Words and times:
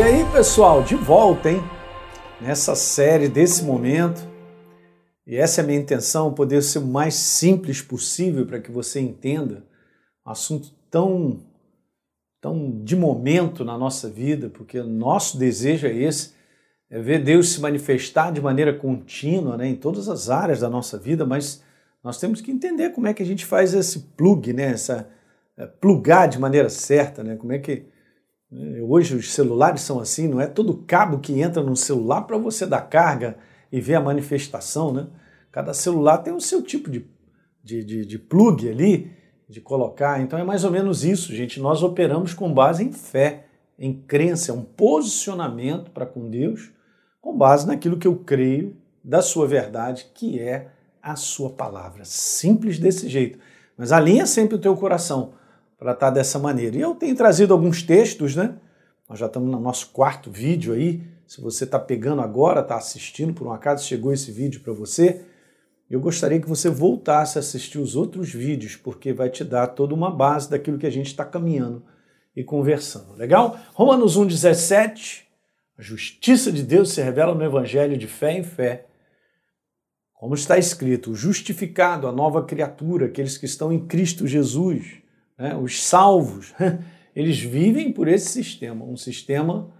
E 0.00 0.02
aí, 0.02 0.24
pessoal, 0.32 0.82
de 0.82 0.94
volta, 0.94 1.50
hein? 1.50 1.62
Nessa 2.40 2.74
série 2.74 3.28
desse 3.28 3.62
momento. 3.62 4.26
E 5.26 5.36
essa 5.36 5.60
é 5.60 5.62
a 5.62 5.66
minha 5.66 5.78
intenção, 5.78 6.32
poder 6.32 6.62
ser 6.62 6.78
o 6.78 6.86
mais 6.86 7.12
simples 7.12 7.82
possível 7.82 8.46
para 8.46 8.60
que 8.60 8.70
você 8.70 8.98
entenda 8.98 9.62
um 10.26 10.30
assunto 10.30 10.70
tão 10.90 11.42
tão 12.40 12.82
de 12.82 12.96
momento 12.96 13.62
na 13.62 13.76
nossa 13.76 14.08
vida, 14.08 14.48
porque 14.48 14.82
nosso 14.82 15.36
desejo 15.36 15.86
é 15.86 15.94
esse, 15.94 16.32
é 16.88 16.98
ver 16.98 17.22
Deus 17.22 17.50
se 17.50 17.60
manifestar 17.60 18.32
de 18.32 18.40
maneira 18.40 18.72
contínua, 18.72 19.58
né, 19.58 19.68
em 19.68 19.76
todas 19.76 20.08
as 20.08 20.30
áreas 20.30 20.60
da 20.60 20.70
nossa 20.70 20.96
vida, 20.96 21.26
mas 21.26 21.62
nós 22.02 22.18
temos 22.18 22.40
que 22.40 22.50
entender 22.50 22.88
como 22.94 23.06
é 23.06 23.12
que 23.12 23.22
a 23.22 23.26
gente 23.26 23.44
faz 23.44 23.74
esse 23.74 23.98
plug, 24.16 24.50
né, 24.54 24.70
essa 24.70 25.10
é, 25.58 25.66
plugar 25.66 26.26
de 26.26 26.38
maneira 26.38 26.70
certa, 26.70 27.22
né, 27.22 27.36
como 27.36 27.52
é 27.52 27.58
que 27.58 27.84
Hoje 28.52 29.14
os 29.14 29.32
celulares 29.32 29.80
são 29.80 30.00
assim, 30.00 30.26
não 30.26 30.40
é 30.40 30.46
todo 30.46 30.82
cabo 30.86 31.20
que 31.20 31.40
entra 31.40 31.62
no 31.62 31.76
celular 31.76 32.22
para 32.22 32.36
você 32.36 32.66
dar 32.66 32.80
carga 32.80 33.36
e 33.70 33.80
ver 33.80 33.94
a 33.94 34.00
manifestação, 34.00 34.92
né? 34.92 35.06
Cada 35.52 35.72
celular 35.72 36.18
tem 36.18 36.32
o 36.32 36.40
seu 36.40 36.60
tipo 36.60 36.90
de, 36.90 37.06
de, 37.62 37.84
de, 37.84 38.04
de 38.04 38.18
plug 38.18 38.68
ali, 38.68 39.12
de 39.48 39.60
colocar. 39.60 40.20
Então 40.20 40.38
é 40.38 40.42
mais 40.42 40.64
ou 40.64 40.70
menos 40.70 41.04
isso, 41.04 41.34
gente. 41.34 41.60
Nós 41.60 41.82
operamos 41.82 42.34
com 42.34 42.52
base 42.52 42.82
em 42.84 42.92
fé, 42.92 43.46
em 43.78 43.92
crença, 43.92 44.50
é 44.50 44.54
um 44.54 44.62
posicionamento 44.62 45.90
para 45.92 46.06
com 46.06 46.28
Deus, 46.28 46.72
com 47.20 47.36
base 47.36 47.66
naquilo 47.66 47.98
que 47.98 48.06
eu 48.06 48.16
creio 48.16 48.76
da 49.02 49.22
sua 49.22 49.46
verdade, 49.46 50.10
que 50.12 50.40
é 50.40 50.68
a 51.00 51.14
sua 51.14 51.50
palavra. 51.50 52.04
Simples 52.04 52.78
desse 52.78 53.08
jeito. 53.08 53.38
Mas 53.76 53.92
alinha 53.92 54.26
sempre 54.26 54.56
o 54.56 54.60
teu 54.60 54.76
coração 54.76 55.32
para 55.80 55.92
estar 55.92 56.10
dessa 56.10 56.38
maneira. 56.38 56.76
E 56.76 56.80
eu 56.82 56.94
tenho 56.94 57.16
trazido 57.16 57.54
alguns 57.54 57.82
textos, 57.82 58.36
né? 58.36 58.54
Nós 59.08 59.18
já 59.18 59.26
estamos 59.26 59.50
no 59.50 59.58
nosso 59.58 59.88
quarto 59.88 60.30
vídeo 60.30 60.74
aí. 60.74 61.02
Se 61.26 61.40
você 61.40 61.64
está 61.64 61.78
pegando 61.78 62.20
agora, 62.20 62.60
está 62.60 62.76
assistindo, 62.76 63.32
por 63.32 63.46
um 63.46 63.52
acaso 63.52 63.86
chegou 63.86 64.12
esse 64.12 64.30
vídeo 64.30 64.60
para 64.60 64.74
você, 64.74 65.24
eu 65.88 65.98
gostaria 65.98 66.38
que 66.38 66.48
você 66.48 66.68
voltasse 66.68 67.38
a 67.38 67.40
assistir 67.40 67.78
os 67.78 67.96
outros 67.96 68.30
vídeos, 68.30 68.76
porque 68.76 69.12
vai 69.12 69.30
te 69.30 69.42
dar 69.42 69.68
toda 69.68 69.94
uma 69.94 70.10
base 70.10 70.50
daquilo 70.50 70.76
que 70.76 70.86
a 70.86 70.90
gente 70.90 71.06
está 71.06 71.24
caminhando 71.24 71.82
e 72.36 72.44
conversando. 72.44 73.14
Legal? 73.16 73.58
Romanos 73.72 74.18
1,17. 74.18 75.22
A 75.78 75.82
justiça 75.82 76.52
de 76.52 76.62
Deus 76.62 76.92
se 76.92 77.00
revela 77.00 77.34
no 77.34 77.42
Evangelho 77.42 77.96
de 77.96 78.06
fé 78.06 78.32
em 78.32 78.42
fé. 78.42 78.86
Como 80.12 80.34
está 80.34 80.58
escrito, 80.58 81.14
justificado, 81.14 82.06
a 82.06 82.12
nova 82.12 82.44
criatura, 82.44 83.06
aqueles 83.06 83.38
que 83.38 83.46
estão 83.46 83.72
em 83.72 83.86
Cristo 83.86 84.26
Jesus, 84.26 84.99
né? 85.40 85.56
os 85.56 85.82
salvos, 85.82 86.54
eles 87.16 87.40
vivem 87.40 87.90
por 87.90 88.06
esse 88.06 88.28
sistema, 88.28 88.84
um 88.84 88.96
sistema 88.96 89.72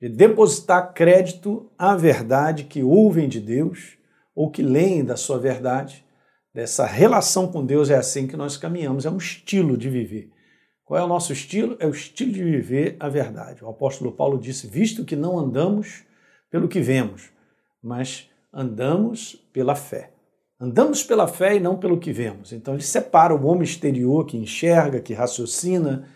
de 0.00 0.08
depositar 0.08 0.94
crédito 0.94 1.70
à 1.78 1.94
verdade 1.94 2.64
que 2.64 2.82
ouvem 2.82 3.28
de 3.28 3.38
Deus 3.38 3.98
ou 4.34 4.50
que 4.50 4.62
leem 4.62 5.04
da 5.04 5.16
sua 5.16 5.38
verdade, 5.38 6.04
dessa 6.52 6.86
relação 6.86 7.46
com 7.46 7.64
Deus, 7.64 7.90
é 7.90 7.96
assim 7.96 8.26
que 8.26 8.36
nós 8.36 8.56
caminhamos, 8.56 9.04
é 9.04 9.10
um 9.10 9.18
estilo 9.18 9.76
de 9.76 9.90
viver. 9.90 10.30
Qual 10.84 10.98
é 10.98 11.04
o 11.04 11.08
nosso 11.08 11.32
estilo? 11.32 11.76
É 11.78 11.86
o 11.86 11.90
estilo 11.90 12.32
de 12.32 12.42
viver 12.42 12.96
a 12.98 13.08
verdade. 13.08 13.64
O 13.64 13.68
apóstolo 13.68 14.12
Paulo 14.12 14.38
disse: 14.38 14.66
visto 14.66 15.04
que 15.04 15.16
não 15.16 15.38
andamos 15.38 16.04
pelo 16.50 16.68
que 16.68 16.80
vemos, 16.80 17.30
mas 17.82 18.28
andamos 18.52 19.36
pela 19.52 19.74
fé. 19.74 20.11
Andamos 20.62 21.02
pela 21.02 21.26
fé 21.26 21.56
e 21.56 21.60
não 21.60 21.76
pelo 21.76 21.98
que 21.98 22.12
vemos. 22.12 22.52
Então 22.52 22.74
ele 22.74 22.84
separa 22.84 23.34
o 23.34 23.46
homem 23.46 23.64
exterior 23.64 24.24
que 24.24 24.36
enxerga, 24.36 25.00
que 25.00 25.12
raciocina, 25.12 26.06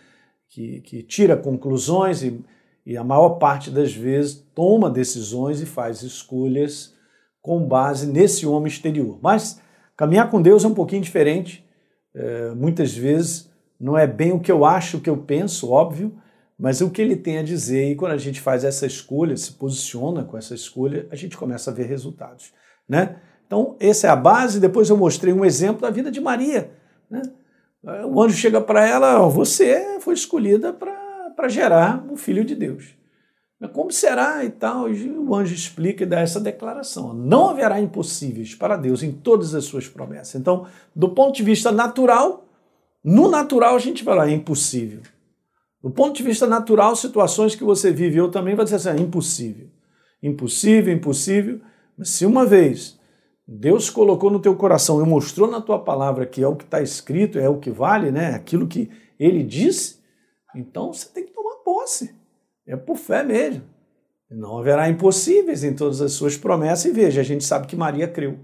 que, 0.47 0.79
que 0.79 1.03
tira 1.03 1.35
conclusões 1.35 2.23
e, 2.23 2.41
e 2.85 2.95
a 2.95 3.03
maior 3.03 3.31
parte 3.31 3.69
das 3.69 3.93
vezes 3.93 4.35
toma 4.55 4.89
decisões 4.89 5.59
e 5.59 5.65
faz 5.65 6.01
escolhas 6.01 6.95
com 7.41 7.67
base 7.67 8.07
nesse 8.07 8.47
homem 8.47 8.69
exterior. 8.69 9.19
Mas 9.21 9.61
caminhar 9.97 10.31
com 10.31 10.41
Deus 10.41 10.63
é 10.63 10.67
um 10.69 10.73
pouquinho 10.73 11.01
diferente. 11.01 11.67
É, 12.15 12.51
muitas 12.51 12.95
vezes 12.95 13.51
não 13.77 13.97
é 13.97 14.07
bem 14.07 14.31
o 14.31 14.39
que 14.39 14.51
eu 14.51 14.63
acho, 14.63 14.95
o 14.95 15.01
que 15.01 15.09
eu 15.09 15.17
penso, 15.17 15.69
óbvio, 15.71 16.17
mas 16.57 16.79
o 16.79 16.89
que 16.89 17.01
ele 17.01 17.17
tem 17.17 17.37
a 17.37 17.43
dizer. 17.43 17.91
E 17.91 17.95
quando 17.97 18.13
a 18.13 18.17
gente 18.17 18.39
faz 18.39 18.63
essa 18.63 18.85
escolha, 18.85 19.35
se 19.35 19.51
posiciona 19.51 20.23
com 20.23 20.37
essa 20.37 20.55
escolha, 20.55 21.05
a 21.11 21.17
gente 21.17 21.35
começa 21.35 21.69
a 21.69 21.73
ver 21.73 21.87
resultados. 21.87 22.53
Né? 22.87 23.17
Então, 23.47 23.75
essa 23.79 24.07
é 24.07 24.09
a 24.09 24.15
base. 24.15 24.59
Depois 24.59 24.89
eu 24.89 24.97
mostrei 24.97 25.33
um 25.33 25.43
exemplo 25.43 25.81
da 25.81 25.89
vida 25.89 26.11
de 26.11 26.21
Maria. 26.21 26.69
Né? 27.09 27.21
O 28.05 28.21
anjo 28.21 28.35
chega 28.35 28.61
para 28.61 28.85
ela: 28.85 29.19
Você 29.29 29.99
foi 30.01 30.13
escolhida 30.13 30.73
para 30.73 31.47
gerar 31.47 32.05
o 32.11 32.17
filho 32.17 32.43
de 32.45 32.53
Deus. 32.53 32.95
Como 33.73 33.91
será 33.91 34.43
e 34.45 34.51
tal? 34.51 34.87
E 34.91 35.09
o 35.09 35.33
anjo 35.33 35.55
explica 35.55 36.03
e 36.03 36.05
dá 36.05 36.19
essa 36.19 36.39
declaração. 36.39 37.13
Não 37.13 37.49
haverá 37.49 37.79
impossíveis 37.79 38.53
para 38.53 38.77
Deus 38.77 39.01
em 39.01 39.11
todas 39.11 39.55
as 39.55 39.65
suas 39.65 39.87
promessas. 39.87 40.35
Então, 40.35 40.67
do 40.95 41.09
ponto 41.09 41.35
de 41.35 41.41
vista 41.41 41.71
natural, 41.71 42.45
no 43.03 43.27
natural 43.27 43.75
a 43.75 43.79
gente 43.79 44.03
vai 44.03 44.15
lá, 44.15 44.29
é 44.29 44.33
impossível. 44.33 45.01
Do 45.81 45.89
ponto 45.89 46.15
de 46.15 46.23
vista 46.23 46.45
natural, 46.45 46.95
situações 46.95 47.55
que 47.55 47.63
você 47.63 47.91
vive, 47.91 48.17
eu 48.17 48.29
também 48.29 48.53
vou 48.53 48.63
dizer 48.63 48.75
assim, 48.75 48.89
é 48.89 49.01
impossível. 49.01 49.69
Impossível, 50.21 50.93
impossível. 50.93 51.61
Mas 51.97 52.09
se 52.09 52.25
uma 52.25 52.45
vez 52.45 52.96
Deus 53.47 53.89
colocou 53.89 54.29
no 54.29 54.41
teu 54.41 54.55
coração 54.55 55.01
e 55.01 55.07
mostrou 55.07 55.49
na 55.49 55.61
tua 55.61 55.79
palavra 55.79 56.25
que 56.25 56.43
é 56.43 56.47
o 56.47 56.55
que 56.55 56.65
está 56.65 56.81
escrito, 56.81 57.39
é 57.39 57.47
o 57.47 57.59
que 57.59 57.71
vale, 57.71 58.11
né? 58.11 58.35
Aquilo 58.35 58.67
que 58.67 58.89
ele 59.17 59.41
disse, 59.41 59.99
então 60.53 60.91
você 60.91 61.07
tem 61.07 61.25
que 61.25 61.31
tomar 61.31 61.55
posse. 61.63 62.13
É 62.65 62.75
por 62.75 62.97
fé 62.97 63.23
mesmo. 63.23 63.63
Não 64.29 64.57
haverá 64.57 64.89
impossíveis 64.89 65.63
em 65.63 65.73
todas 65.73 66.01
as 66.01 66.11
suas 66.11 66.35
promessas. 66.35 66.85
E 66.85 66.91
veja, 66.91 67.21
a 67.21 67.23
gente 67.23 67.45
sabe 67.45 67.67
que 67.67 67.77
Maria 67.77 68.07
creu. 68.07 68.37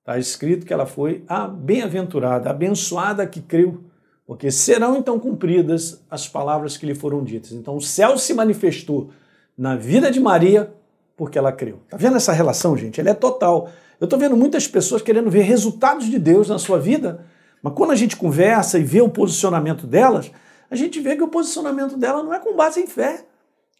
Está 0.00 0.18
escrito 0.18 0.66
que 0.66 0.72
ela 0.72 0.86
foi 0.86 1.24
a 1.28 1.46
bem-aventurada, 1.46 2.50
abençoada 2.50 3.26
que 3.26 3.40
creu, 3.40 3.84
porque 4.26 4.50
serão 4.50 4.96
então 4.96 5.18
cumpridas 5.18 6.04
as 6.10 6.28
palavras 6.28 6.76
que 6.76 6.86
lhe 6.86 6.94
foram 6.94 7.22
ditas. 7.22 7.52
Então 7.52 7.76
o 7.76 7.80
céu 7.80 8.18
se 8.18 8.34
manifestou 8.34 9.10
na 9.56 9.76
vida 9.76 10.10
de 10.10 10.18
Maria 10.18 10.72
porque 11.16 11.38
ela 11.38 11.50
creu. 11.50 11.80
Está 11.84 11.96
vendo 11.96 12.16
essa 12.16 12.32
relação, 12.32 12.76
gente? 12.76 13.00
Ela 13.00 13.10
é 13.10 13.14
total. 13.14 13.70
Eu 13.98 14.04
estou 14.04 14.18
vendo 14.18 14.36
muitas 14.36 14.68
pessoas 14.68 15.00
querendo 15.00 15.30
ver 15.30 15.42
resultados 15.42 16.06
de 16.06 16.18
Deus 16.18 16.48
na 16.48 16.58
sua 16.58 16.78
vida, 16.78 17.24
mas 17.62 17.72
quando 17.72 17.92
a 17.92 17.96
gente 17.96 18.16
conversa 18.16 18.78
e 18.78 18.84
vê 18.84 19.00
o 19.00 19.08
posicionamento 19.08 19.86
delas, 19.86 20.30
a 20.70 20.76
gente 20.76 21.00
vê 21.00 21.16
que 21.16 21.22
o 21.22 21.28
posicionamento 21.28 21.96
dela 21.96 22.22
não 22.22 22.34
é 22.34 22.38
com 22.38 22.54
base 22.54 22.80
em 22.80 22.86
fé. 22.86 23.24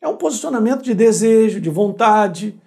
É 0.00 0.08
um 0.08 0.16
posicionamento 0.16 0.82
de 0.82 0.94
desejo, 0.94 1.60
de 1.60 1.68
vontade, 1.68 2.58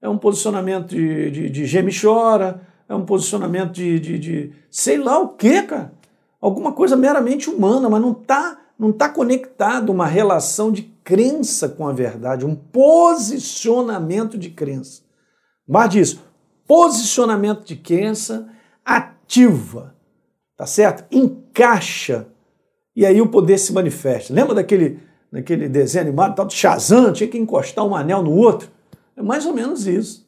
é 0.00 0.08
um 0.08 0.18
posicionamento 0.18 0.88
de, 0.88 1.30
de, 1.30 1.50
de 1.50 1.66
geme 1.66 1.92
chora, 1.92 2.60
é 2.88 2.94
um 2.94 3.04
posicionamento 3.04 3.72
de, 3.72 3.98
de, 4.00 4.18
de 4.18 4.52
sei 4.70 4.98
lá 4.98 5.18
o 5.18 5.28
que, 5.28 5.62
cara. 5.62 5.92
Alguma 6.40 6.72
coisa 6.72 6.96
meramente 6.96 7.48
humana, 7.48 7.88
mas 7.88 8.02
não 8.02 8.12
está 8.12 8.58
não 8.78 8.92
tá 8.92 9.08
conectado 9.08 9.90
uma 9.90 10.06
relação 10.06 10.72
de 10.72 10.82
crença 11.04 11.68
com 11.68 11.86
a 11.86 11.92
verdade, 11.92 12.44
um 12.44 12.54
posicionamento 12.54 14.36
de 14.36 14.50
crença. 14.50 15.02
Mas 15.66 15.90
disso, 15.90 16.24
posicionamento 16.66 17.64
de 17.64 17.76
crença 17.76 18.48
ativa, 18.84 19.94
tá 20.56 20.66
certo? 20.66 21.04
Encaixa 21.14 22.28
e 22.96 23.04
aí 23.04 23.20
o 23.20 23.28
poder 23.28 23.58
se 23.58 23.72
manifesta. 23.72 24.32
Lembra 24.32 24.54
daquele 24.54 25.00
naquele 25.34 25.68
desenho 25.68 26.04
animado, 26.04 26.36
tal 26.36 26.46
de 26.46 26.54
Shazam, 26.54 27.12
tinha 27.12 27.28
que 27.28 27.36
encostar 27.36 27.84
um 27.84 27.96
anel 27.96 28.22
no 28.22 28.30
outro. 28.30 28.70
É 29.16 29.22
mais 29.22 29.44
ou 29.44 29.52
menos 29.52 29.84
isso. 29.84 30.24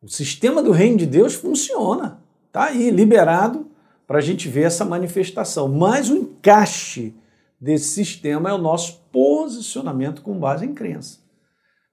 O 0.00 0.08
sistema 0.08 0.62
do 0.62 0.70
reino 0.70 0.96
de 0.96 1.04
Deus 1.04 1.34
funciona. 1.34 2.22
Está 2.46 2.64
aí, 2.64 2.90
liberado 2.90 3.70
para 4.14 4.20
a 4.20 4.22
gente 4.22 4.48
ver 4.48 4.62
essa 4.62 4.84
manifestação. 4.84 5.66
Mas 5.66 6.08
o 6.08 6.16
encaixe 6.16 7.12
desse 7.60 7.86
sistema 7.86 8.48
é 8.48 8.52
o 8.52 8.58
nosso 8.58 9.02
posicionamento 9.10 10.22
com 10.22 10.38
base 10.38 10.64
em 10.64 10.72
crença. 10.72 11.18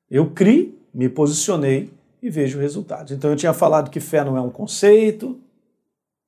Eu 0.08 0.30
criei, 0.30 0.80
me 0.94 1.10
posicionei 1.10 1.92
e 2.22 2.30
vejo 2.30 2.60
resultados. 2.60 3.12
Então 3.12 3.32
eu 3.32 3.36
tinha 3.36 3.54
falado 3.54 3.90
que 3.90 4.00
fé 4.00 4.24
não 4.24 4.38
é 4.38 4.42
um 4.42 4.52
conceito, 4.52 5.40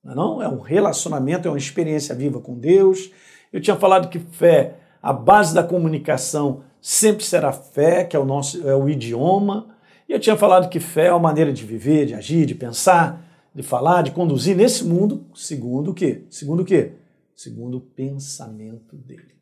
não 0.02 0.42
é, 0.42 0.46
é 0.46 0.48
um 0.48 0.58
relacionamento, 0.58 1.46
é 1.46 1.50
uma 1.52 1.58
experiência 1.58 2.12
viva 2.12 2.40
com 2.40 2.58
Deus. 2.58 3.12
Eu 3.52 3.60
tinha 3.60 3.76
falado 3.76 4.08
que 4.08 4.18
fé 4.18 4.74
a 5.00 5.12
base 5.12 5.54
da 5.54 5.62
comunicação 5.62 6.64
sempre 6.80 7.24
será 7.24 7.52
fé, 7.52 8.02
que 8.02 8.16
é 8.16 8.18
o 8.18 8.24
nosso 8.24 8.68
é 8.68 8.74
o 8.74 8.88
idioma. 8.88 9.68
E 10.08 10.12
eu 10.12 10.18
tinha 10.18 10.36
falado 10.36 10.68
que 10.68 10.80
fé 10.80 11.06
é 11.06 11.12
uma 11.12 11.20
maneira 11.20 11.52
de 11.52 11.64
viver, 11.64 12.06
de 12.06 12.14
agir, 12.14 12.46
de 12.46 12.54
pensar, 12.56 13.23
de 13.54 13.62
falar, 13.62 14.02
de 14.02 14.10
conduzir 14.10 14.56
nesse 14.56 14.84
mundo, 14.84 15.26
segundo 15.34 15.92
o 15.92 15.94
quê? 15.94 16.24
Segundo 16.28 16.60
o 16.60 16.64
quê? 16.64 16.92
Segundo 17.36 17.76
o 17.76 17.80
pensamento 17.80 18.96
dele. 18.96 19.34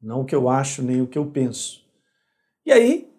Não 0.00 0.22
o 0.22 0.24
que 0.24 0.34
eu 0.34 0.48
acho 0.48 0.82
nem 0.82 1.02
o 1.02 1.06
que 1.06 1.18
eu 1.18 1.26
penso. 1.26 1.82
E 2.64 2.72
aí, 2.72 3.10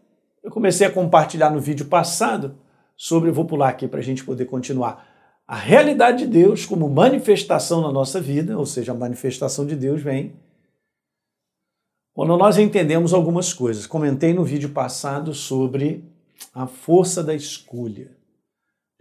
eu 0.44 0.50
comecei 0.50 0.88
a 0.88 0.92
compartilhar 0.92 1.52
no 1.52 1.60
vídeo 1.60 1.86
passado 1.86 2.58
sobre, 2.98 3.30
vou 3.30 3.46
pular 3.46 3.70
aqui 3.70 3.88
para 3.88 4.00
a 4.00 4.04
gente 4.04 4.24
poder 4.24 4.46
continuar, 4.46 5.08
a 5.48 5.56
realidade 5.56 6.26
de 6.26 6.32
Deus 6.32 6.66
como 6.66 6.90
manifestação 6.90 7.82
na 7.82 7.92
nossa 7.92 8.22
vida, 8.22 8.58
ou 8.58 8.66
seja, 8.66 8.94
a 8.94 8.96
manifestação 8.96 9.66
de 9.66 9.76
Deus 9.76 10.02
vem 10.02 10.34
Quando 12.14 12.38
nós 12.38 12.58
entendemos 12.58 13.14
algumas 13.14 13.54
coisas, 13.54 13.86
comentei 13.86 14.34
no 14.34 14.44
vídeo 14.44 14.70
passado 14.70 15.34
sobre 15.34 16.04
a 16.54 16.68
força 16.68 17.24
da 17.24 17.34
escolha. 17.36 18.21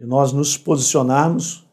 E 0.01 0.05
nós 0.05 0.33
nos 0.33 0.57
posicionarmos 0.57 1.63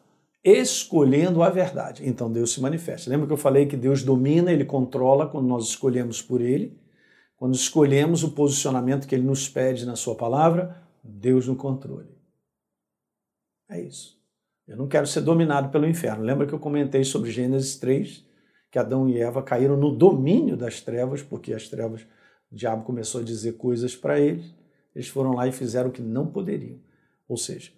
escolhendo 0.45 1.43
a 1.43 1.49
verdade. 1.49 2.07
Então 2.07 2.31
Deus 2.31 2.53
se 2.53 2.61
manifesta. 2.61 3.09
Lembra 3.09 3.27
que 3.27 3.33
eu 3.33 3.39
falei 3.39 3.65
que 3.65 3.75
Deus 3.75 4.03
domina, 4.03 4.53
ele 4.53 4.67
controla 4.67 5.27
quando 5.27 5.47
nós 5.47 5.65
escolhemos 5.65 6.21
por 6.21 6.43
ele? 6.43 6.79
Quando 7.39 7.55
escolhemos 7.55 8.23
o 8.23 8.33
posicionamento 8.33 9.09
que 9.09 9.15
ele 9.15 9.25
nos 9.25 9.49
pede 9.49 9.87
na 9.87 9.97
sua 9.97 10.15
palavra, 10.15 10.77
Deus 11.03 11.49
no 11.49 11.57
controle. 11.57 12.11
É 13.67 13.81
isso. 13.81 14.19
Eu 14.67 14.77
não 14.77 14.89
quero 14.89 15.07
ser 15.07 15.23
dominado 15.23 15.71
pelo 15.71 15.87
inferno. 15.87 16.23
Lembra 16.23 16.47
que 16.47 16.53
eu 16.53 16.59
comentei 16.59 17.05
sobre 17.05 17.31
Gênesis 17.31 17.77
3, 17.77 18.27
que 18.71 18.79
Adão 18.79 19.09
e 19.09 19.19
Eva 19.19 19.43
caíram 19.43 19.75
no 19.75 19.97
domínio 19.97 20.55
das 20.55 20.83
trevas, 20.83 21.23
porque 21.23 21.55
as 21.55 21.67
trevas, 21.67 22.03
o 22.53 22.55
diabo 22.55 22.85
começou 22.85 23.23
a 23.23 23.25
dizer 23.25 23.55
coisas 23.55 23.97
para 23.97 24.21
eles, 24.21 24.55
eles 24.95 25.09
foram 25.09 25.33
lá 25.33 25.49
e 25.49 25.53
fizeram 25.53 25.89
o 25.89 25.93
que 25.93 26.03
não 26.03 26.27
poderiam. 26.27 26.79
Ou 27.27 27.39
seja, 27.39 27.78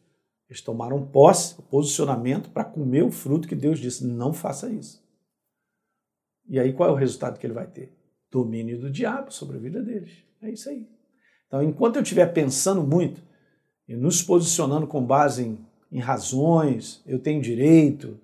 eles 0.50 0.60
tomaram 0.60 1.06
posse, 1.06 1.54
posicionamento 1.70 2.50
para 2.50 2.64
comer 2.64 3.04
o 3.04 3.12
fruto 3.12 3.46
que 3.46 3.54
Deus 3.54 3.78
disse: 3.78 4.04
não 4.04 4.32
faça 4.32 4.68
isso. 4.68 5.00
E 6.48 6.58
aí 6.58 6.72
qual 6.72 6.90
é 6.90 6.92
o 6.92 6.96
resultado 6.96 7.38
que 7.38 7.46
ele 7.46 7.54
vai 7.54 7.68
ter? 7.68 7.96
Domínio 8.32 8.80
do 8.80 8.90
diabo 8.90 9.32
sobre 9.32 9.56
a 9.56 9.60
vida 9.60 9.80
deles. 9.80 10.10
É 10.42 10.50
isso 10.50 10.68
aí. 10.68 10.88
Então, 11.46 11.62
enquanto 11.62 11.96
eu 11.96 12.02
estiver 12.02 12.26
pensando 12.32 12.82
muito 12.82 13.22
e 13.86 13.94
nos 13.94 14.22
posicionando 14.22 14.88
com 14.88 15.04
base 15.04 15.44
em, 15.44 15.58
em 15.92 16.00
razões, 16.00 17.00
eu 17.06 17.20
tenho 17.20 17.40
direito, 17.40 18.18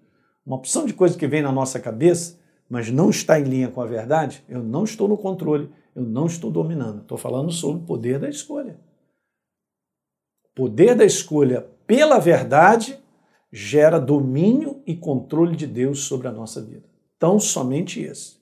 uma 0.44 0.56
opção 0.56 0.84
de 0.84 0.94
coisa 0.94 1.16
que 1.16 1.26
vem 1.28 1.42
na 1.42 1.52
nossa 1.52 1.78
cabeça, 1.78 2.38
mas 2.68 2.90
não 2.90 3.10
está 3.10 3.38
em 3.38 3.44
linha 3.44 3.68
com 3.68 3.80
a 3.80 3.86
verdade, 3.86 4.44
eu 4.48 4.62
não 4.62 4.82
estou 4.82 5.06
no 5.06 5.16
controle, 5.16 5.70
eu 5.94 6.02
não 6.02 6.26
estou 6.26 6.50
dominando. 6.50 7.02
Estou 7.02 7.18
falando 7.18 7.52
sobre 7.52 7.82
o 7.82 7.86
poder 7.86 8.18
da 8.18 8.28
escolha. 8.28 8.78
Poder 10.54 10.94
da 10.96 11.04
escolha 11.04 11.68
pela 11.86 12.18
verdade 12.18 12.98
gera 13.52 13.98
domínio 13.98 14.82
e 14.86 14.94
controle 14.94 15.56
de 15.56 15.66
Deus 15.66 16.00
sobre 16.04 16.28
a 16.28 16.32
nossa 16.32 16.60
vida. 16.60 16.84
Tão 17.18 17.38
somente 17.40 18.00
esse. 18.00 18.36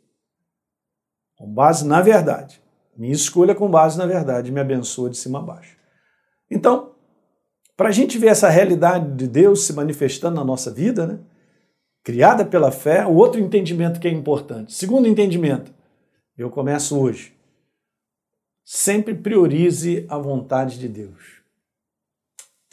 Com 1.37 1.53
base 1.53 1.87
na 1.87 2.01
verdade. 2.01 2.63
Minha 2.97 3.13
escolha 3.13 3.55
com 3.55 3.71
base 3.71 3.99
na 3.99 4.07
verdade 4.07 4.51
me 4.51 4.61
abençoa 4.61 5.11
de 5.11 5.17
cima 5.17 5.41
a 5.41 5.43
baixo. 5.43 5.77
Então, 6.51 6.95
para 7.77 7.89
a 7.89 7.93
gente 7.93 8.19
ver 8.19 8.29
essa 8.29 8.49
realidade 8.49 9.15
de 9.15 9.27
Deus 9.27 9.65
se 9.65 9.73
manifestando 9.73 10.37
na 10.37 10.45
nossa 10.45 10.71
vida, 10.71 11.07
né? 11.07 11.19
criada 12.05 12.45
pela 12.45 12.71
fé, 12.71 13.05
o 13.07 13.15
outro 13.15 13.41
entendimento 13.41 13.99
que 13.99 14.07
é 14.07 14.11
importante. 14.11 14.75
Segundo 14.75 15.09
entendimento, 15.09 15.73
eu 16.37 16.51
começo 16.51 17.01
hoje. 17.01 17.35
Sempre 18.65 19.15
priorize 19.15 20.07
a 20.09 20.19
vontade 20.19 20.79
de 20.79 20.89
Deus. 20.89 21.43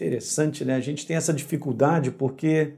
Interessante, 0.02 0.66
né? 0.66 0.74
A 0.74 0.80
gente 0.80 1.06
tem 1.06 1.16
essa 1.16 1.32
dificuldade 1.32 2.10
porque 2.10 2.74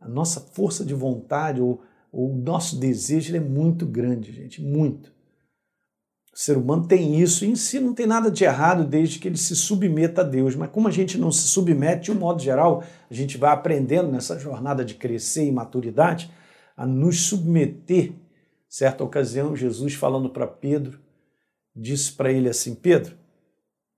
a 0.00 0.08
nossa 0.08 0.40
força 0.40 0.84
de 0.84 0.92
vontade, 0.92 1.60
ou 1.60 1.80
o 2.12 2.34
nosso 2.34 2.80
desejo, 2.80 3.36
é 3.36 3.38
muito 3.38 3.86
grande, 3.86 4.32
gente, 4.32 4.60
muito. 4.60 5.14
O 6.32 6.36
ser 6.36 6.56
humano 6.56 6.88
tem 6.88 7.20
isso, 7.20 7.44
e 7.44 7.48
em 7.48 7.54
si 7.54 7.78
não 7.78 7.94
tem 7.94 8.06
nada 8.06 8.28
de 8.28 8.42
errado 8.42 8.84
desde 8.84 9.20
que 9.20 9.28
ele 9.28 9.36
se 9.36 9.54
submeta 9.54 10.22
a 10.22 10.24
Deus. 10.24 10.56
Mas 10.56 10.68
como 10.70 10.88
a 10.88 10.90
gente 10.90 11.16
não 11.16 11.30
se 11.30 11.46
submete, 11.46 12.06
de 12.06 12.10
um 12.10 12.16
modo 12.16 12.42
geral, 12.42 12.82
a 13.08 13.14
gente 13.14 13.38
vai 13.38 13.52
aprendendo 13.52 14.10
nessa 14.10 14.36
jornada 14.36 14.84
de 14.84 14.94
crescer 14.94 15.46
e 15.46 15.52
maturidade 15.52 16.28
a 16.76 16.84
nos 16.84 17.20
submeter. 17.26 18.14
Certa 18.68 19.04
ocasião, 19.04 19.54
Jesus 19.54 19.94
falando 19.94 20.28
para 20.28 20.48
Pedro, 20.48 20.98
disse 21.74 22.10
para 22.10 22.32
ele 22.32 22.48
assim: 22.48 22.74
Pedro, 22.74 23.16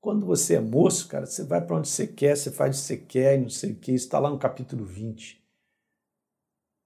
quando 0.07 0.25
você 0.25 0.55
é 0.55 0.61
moço, 0.61 1.09
cara, 1.09 1.27
você 1.27 1.43
vai 1.43 1.61
para 1.61 1.79
onde 1.79 1.89
você 1.89 2.07
quer, 2.07 2.37
você 2.37 2.49
faz 2.49 2.77
o 2.77 2.81
que 2.81 2.87
você 2.87 2.97
quer 2.97 3.37
e 3.37 3.43
não 3.43 3.49
sei 3.49 3.73
o 3.73 3.75
que. 3.75 3.91
Isso 3.91 4.05
está 4.05 4.21
lá 4.21 4.31
no 4.31 4.39
capítulo 4.39 4.85
20. 4.85 5.45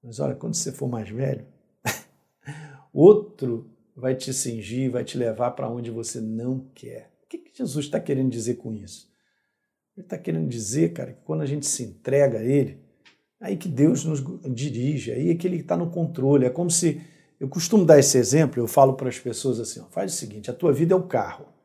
Mas 0.02 0.19
olha, 0.20 0.34
quando 0.34 0.55
você 0.55 0.72
for 0.72 0.88
mais 0.88 1.11
velho, 1.11 1.46
outro 2.90 3.70
vai 3.94 4.14
te 4.14 4.32
cingir, 4.32 4.90
vai 4.90 5.05
te 5.05 5.19
levar 5.19 5.50
para 5.50 5.69
onde 5.69 5.90
você 5.90 6.19
não 6.19 6.70
quer. 6.75 7.12
O 7.22 7.28
que, 7.28 7.37
que 7.37 7.58
Jesus 7.58 7.84
está 7.84 8.00
querendo 8.00 8.31
dizer 8.31 8.55
com 8.55 8.72
isso? 8.72 9.12
Ele 9.94 10.06
está 10.06 10.17
querendo 10.17 10.49
dizer, 10.49 10.94
cara, 10.94 11.12
que 11.12 11.20
quando 11.22 11.43
a 11.43 11.46
gente 11.46 11.67
se 11.67 11.82
entrega 11.82 12.38
a 12.38 12.43
Ele, 12.43 12.81
aí 13.38 13.55
que 13.55 13.69
Deus 13.69 14.02
nos 14.02 14.25
dirige, 14.55 15.12
aí 15.12 15.28
é 15.28 15.34
que 15.34 15.46
Ele 15.46 15.58
está 15.58 15.76
no 15.76 15.90
controle. 15.90 16.46
É 16.46 16.50
como 16.50 16.70
se. 16.70 17.02
Eu 17.38 17.50
costumo 17.50 17.84
dar 17.84 17.99
esse 17.99 18.17
exemplo, 18.17 18.62
eu 18.62 18.67
falo 18.67 18.94
para 18.94 19.11
as 19.11 19.19
pessoas 19.19 19.61
assim: 19.61 19.78
ó, 19.81 19.84
faz 19.90 20.14
o 20.14 20.17
seguinte, 20.17 20.50
a 20.50 20.55
tua 20.55 20.72
vida 20.72 20.94
é 20.94 20.96
o 20.96 21.06
carro. 21.06 21.59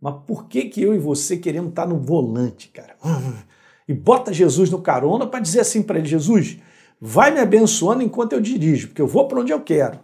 Mas 0.00 0.14
por 0.26 0.48
que, 0.48 0.66
que 0.66 0.82
eu 0.82 0.94
e 0.94 0.98
você 0.98 1.36
queremos 1.36 1.70
estar 1.70 1.86
no 1.86 1.98
volante, 1.98 2.68
cara? 2.68 2.96
E 3.86 3.92
bota 3.92 4.32
Jesus 4.32 4.70
no 4.70 4.80
carona 4.80 5.26
para 5.26 5.40
dizer 5.40 5.60
assim 5.60 5.82
para 5.82 5.98
ele: 5.98 6.08
Jesus, 6.08 6.58
vai 7.00 7.30
me 7.30 7.40
abençoando 7.40 8.02
enquanto 8.02 8.32
eu 8.32 8.40
dirijo, 8.40 8.88
porque 8.88 9.02
eu 9.02 9.06
vou 9.06 9.28
para 9.28 9.40
onde 9.40 9.52
eu 9.52 9.60
quero. 9.60 10.00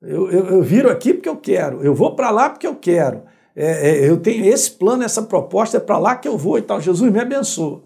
Eu, 0.00 0.30
eu, 0.30 0.46
eu, 0.46 0.62
viro 0.62 0.90
aqui 0.90 1.12
porque 1.12 1.28
eu 1.28 1.36
quero, 1.36 1.82
eu 1.82 1.94
vou 1.94 2.14
para 2.14 2.30
lá 2.30 2.48
porque 2.48 2.66
eu 2.66 2.76
quero. 2.76 3.24
É, 3.56 3.90
é, 3.90 4.08
eu 4.08 4.20
tenho 4.20 4.44
esse 4.44 4.70
plano, 4.70 5.02
essa 5.02 5.22
proposta, 5.22 5.78
é 5.78 5.80
para 5.80 5.98
lá 5.98 6.14
que 6.14 6.28
eu 6.28 6.36
vou 6.36 6.58
e 6.58 6.62
tal. 6.62 6.80
Jesus 6.80 7.10
me 7.10 7.18
abençoa. 7.18 7.82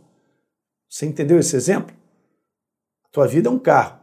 Você 0.89 1.07
entendeu 1.07 1.39
esse 1.39 1.55
exemplo? 1.57 1.95
A 3.05 3.09
tua 3.11 3.27
vida 3.27 3.49
é 3.49 3.53
um 3.53 3.59
carro. 3.59 4.01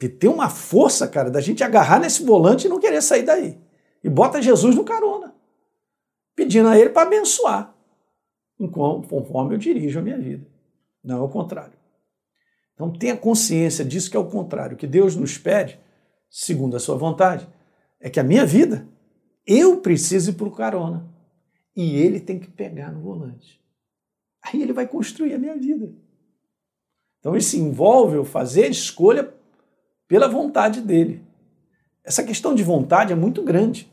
E 0.00 0.08
tem 0.08 0.30
uma 0.30 0.48
força, 0.48 1.08
cara, 1.08 1.30
da 1.30 1.40
gente 1.40 1.64
agarrar 1.64 1.98
nesse 1.98 2.24
volante 2.24 2.66
e 2.66 2.70
não 2.70 2.78
querer 2.78 3.02
sair 3.02 3.24
daí. 3.24 3.58
E 4.02 4.08
bota 4.08 4.40
Jesus 4.40 4.76
no 4.76 4.84
carona 4.84 5.33
pedindo 6.34 6.68
a 6.68 6.78
Ele 6.78 6.90
para 6.90 7.02
abençoar, 7.02 7.74
conforme 8.70 9.54
eu 9.54 9.58
dirijo 9.58 9.98
a 9.98 10.02
minha 10.02 10.18
vida. 10.18 10.46
Não 11.02 11.18
é 11.18 11.20
o 11.20 11.28
contrário. 11.28 11.78
Então 12.74 12.92
tenha 12.92 13.16
consciência 13.16 13.84
disso 13.84 14.10
que 14.10 14.16
é 14.16 14.20
o 14.20 14.28
contrário. 14.28 14.74
O 14.74 14.78
que 14.78 14.86
Deus 14.86 15.14
nos 15.14 15.38
pede, 15.38 15.78
segundo 16.28 16.76
a 16.76 16.80
sua 16.80 16.96
vontade, 16.96 17.46
é 18.00 18.10
que 18.10 18.18
a 18.18 18.24
minha 18.24 18.44
vida, 18.44 18.88
eu 19.46 19.80
preciso 19.80 20.30
ir 20.30 20.34
para 20.34 20.48
o 20.48 20.50
carona. 20.50 21.08
E 21.76 21.96
ele 21.96 22.20
tem 22.20 22.38
que 22.38 22.50
pegar 22.50 22.92
no 22.92 23.00
volante. 23.00 23.60
Aí 24.42 24.62
ele 24.62 24.72
vai 24.72 24.86
construir 24.86 25.34
a 25.34 25.38
minha 25.38 25.56
vida. 25.56 25.92
Então 27.18 27.36
isso 27.36 27.56
envolve 27.56 28.16
eu 28.16 28.24
fazer 28.24 28.64
a 28.64 28.68
escolha 28.68 29.32
pela 30.06 30.28
vontade 30.28 30.80
dele. 30.80 31.24
Essa 32.04 32.22
questão 32.22 32.54
de 32.54 32.62
vontade 32.62 33.12
é 33.12 33.16
muito 33.16 33.42
grande. 33.42 33.90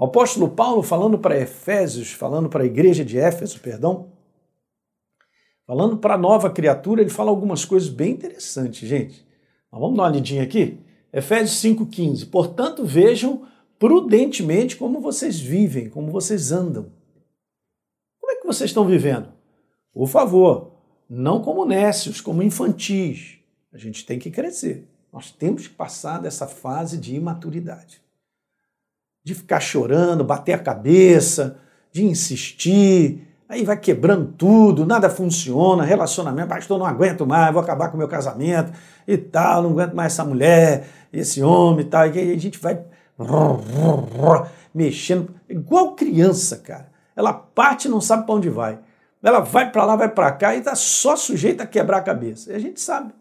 O 0.00 0.06
apóstolo 0.06 0.48
Paulo, 0.48 0.82
falando 0.82 1.18
para 1.18 1.38
Efésios, 1.38 2.10
falando 2.10 2.48
para 2.48 2.62
a 2.62 2.66
igreja 2.66 3.04
de 3.04 3.18
Éfeso, 3.18 3.60
perdão, 3.60 4.10
falando 5.66 5.98
para 5.98 6.14
a 6.14 6.18
nova 6.18 6.48
criatura, 6.48 7.02
ele 7.02 7.10
fala 7.10 7.28
algumas 7.28 7.66
coisas 7.66 7.90
bem 7.90 8.12
interessantes, 8.12 8.88
gente. 8.88 9.22
Mas 9.70 9.78
vamos 9.78 9.98
dar 9.98 10.04
uma 10.04 10.08
lidinha 10.08 10.42
aqui? 10.42 10.80
Efésios 11.12 11.60
5,15. 11.60 12.30
Portanto, 12.30 12.82
vejam 12.82 13.46
prudentemente 13.78 14.74
como 14.74 15.02
vocês 15.02 15.38
vivem, 15.38 15.90
como 15.90 16.10
vocês 16.10 16.50
andam. 16.50 16.90
Como 18.18 18.32
é 18.32 18.36
que 18.36 18.46
vocês 18.46 18.70
estão 18.70 18.86
vivendo? 18.86 19.28
Por 19.92 20.08
favor, 20.08 20.78
não 21.10 21.42
como 21.42 21.66
nécios, 21.66 22.22
como 22.22 22.42
infantis. 22.42 23.38
A 23.70 23.76
gente 23.76 24.06
tem 24.06 24.18
que 24.18 24.30
crescer. 24.30 24.88
Nós 25.12 25.30
temos 25.30 25.68
que 25.68 25.74
passar 25.74 26.22
dessa 26.22 26.46
fase 26.46 26.96
de 26.96 27.14
imaturidade 27.14 28.00
de 29.22 29.34
ficar 29.34 29.60
chorando, 29.60 30.24
bater 30.24 30.54
a 30.54 30.58
cabeça, 30.58 31.58
de 31.92 32.04
insistir, 32.04 33.26
aí 33.48 33.64
vai 33.64 33.76
quebrando 33.76 34.32
tudo, 34.32 34.86
nada 34.86 35.10
funciona, 35.10 35.84
relacionamento, 35.84 36.48
pastor, 36.48 36.78
não 36.78 36.86
aguento 36.86 37.26
mais, 37.26 37.52
vou 37.52 37.62
acabar 37.62 37.88
com 37.88 37.96
o 37.96 37.98
meu 37.98 38.08
casamento 38.08 38.72
e 39.06 39.16
tal, 39.18 39.62
não 39.62 39.70
aguento 39.70 39.94
mais 39.94 40.12
essa 40.12 40.24
mulher, 40.24 40.88
esse 41.12 41.42
homem 41.42 41.84
e 41.84 41.88
tal, 41.88 42.06
e 42.06 42.18
aí 42.18 42.32
a 42.32 42.38
gente 42.38 42.58
vai 42.58 42.82
mexendo, 44.74 45.34
igual 45.48 45.94
criança, 45.94 46.56
cara. 46.56 46.90
Ela 47.14 47.32
parte 47.34 47.86
e 47.86 47.90
não 47.90 48.00
sabe 48.00 48.24
para 48.24 48.34
onde 48.34 48.48
vai. 48.48 48.78
Ela 49.22 49.40
vai 49.40 49.70
para 49.70 49.84
lá, 49.84 49.96
vai 49.96 50.08
para 50.08 50.32
cá 50.32 50.54
e 50.54 50.60
está 50.60 50.74
só 50.74 51.16
sujeita 51.16 51.64
a 51.64 51.66
quebrar 51.66 51.98
a 51.98 52.02
cabeça. 52.02 52.50
E 52.50 52.54
a 52.54 52.58
gente 52.58 52.80
sabe. 52.80 53.12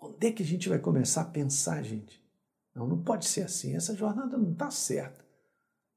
Onde 0.00 0.28
é 0.28 0.32
que 0.32 0.42
a 0.42 0.46
gente 0.46 0.68
vai 0.68 0.78
começar 0.78 1.22
a 1.22 1.24
pensar, 1.24 1.82
gente? 1.82 2.23
Não, 2.74 2.86
não 2.86 3.02
pode 3.02 3.26
ser 3.26 3.42
assim. 3.42 3.76
Essa 3.76 3.94
jornada 3.94 4.36
não 4.36 4.52
está 4.52 4.70
certa. 4.70 5.24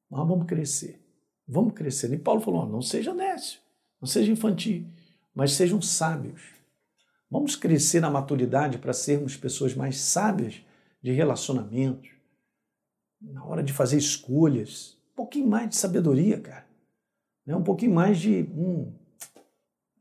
Nós 0.09 0.27
vamos 0.27 0.45
crescer. 0.45 1.01
Vamos 1.47 1.73
crescer. 1.73 2.11
E 2.13 2.17
Paulo 2.17 2.41
falou: 2.41 2.67
não 2.67 2.81
seja 2.81 3.13
nécio, 3.13 3.59
não 4.01 4.07
seja 4.07 4.31
infantil, 4.31 4.85
mas 5.33 5.53
sejam 5.53 5.81
sábios. 5.81 6.41
Vamos 7.29 7.55
crescer 7.55 7.99
na 7.99 8.09
maturidade 8.09 8.77
para 8.77 8.93
sermos 8.93 9.35
pessoas 9.35 9.73
mais 9.73 9.97
sábias 9.97 10.61
de 11.01 11.11
relacionamentos, 11.11 12.09
na 13.21 13.43
hora 13.45 13.63
de 13.63 13.73
fazer 13.73 13.97
escolhas. 13.97 14.97
Um 15.13 15.15
pouquinho 15.15 15.47
mais 15.47 15.69
de 15.69 15.75
sabedoria, 15.75 16.39
cara. 16.39 16.65
Né? 17.45 17.55
Um 17.55 17.63
pouquinho 17.63 17.93
mais 17.93 18.19
de. 18.19 18.43
Hum, 18.53 18.93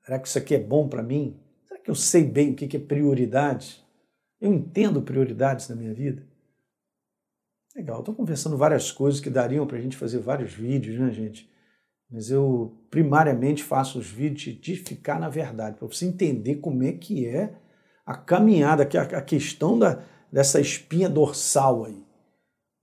será 0.04 0.18
que 0.18 0.28
isso 0.28 0.38
aqui 0.38 0.54
é 0.54 0.60
bom 0.60 0.88
para 0.88 1.02
mim? 1.02 1.40
Será 1.64 1.80
que 1.80 1.90
eu 1.90 1.94
sei 1.94 2.24
bem 2.24 2.52
o 2.52 2.54
que 2.54 2.76
é 2.76 2.80
prioridade? 2.80 3.84
Eu 4.40 4.52
entendo 4.52 5.00
prioridades 5.00 5.68
na 5.68 5.74
minha 5.74 5.94
vida? 5.94 6.22
Legal, 7.76 7.98
estou 7.98 8.14
conversando 8.14 8.56
várias 8.56 8.90
coisas 8.90 9.20
que 9.20 9.28
dariam 9.28 9.66
para 9.66 9.76
a 9.76 9.80
gente 9.80 9.98
fazer 9.98 10.18
vários 10.18 10.54
vídeos, 10.54 10.98
né, 10.98 11.10
gente? 11.10 11.46
Mas 12.10 12.30
eu 12.30 12.74
primariamente 12.90 13.62
faço 13.62 13.98
os 13.98 14.06
vídeos 14.06 14.40
de 14.40 14.50
edificar 14.52 15.20
na 15.20 15.28
verdade, 15.28 15.76
para 15.76 15.86
você 15.86 16.06
entender 16.06 16.54
como 16.56 16.82
é 16.82 16.92
que 16.92 17.26
é 17.26 17.54
a 18.06 18.16
caminhada, 18.16 18.82
a 18.82 19.20
questão 19.20 19.78
da, 19.78 20.02
dessa 20.32 20.58
espinha 20.58 21.06
dorsal 21.06 21.84
aí, 21.84 22.02